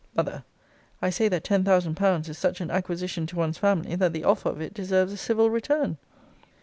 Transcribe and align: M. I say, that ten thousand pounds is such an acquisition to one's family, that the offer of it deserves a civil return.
M. 0.17 0.41
I 0.99 1.11
say, 1.11 1.27
that 1.29 1.43
ten 1.43 1.63
thousand 1.63 1.93
pounds 1.93 2.27
is 2.27 2.35
such 2.35 2.59
an 2.59 2.71
acquisition 2.71 3.27
to 3.27 3.35
one's 3.35 3.59
family, 3.59 3.93
that 3.97 4.13
the 4.13 4.23
offer 4.23 4.49
of 4.49 4.59
it 4.59 4.73
deserves 4.73 5.13
a 5.13 5.17
civil 5.17 5.51
return. 5.51 5.99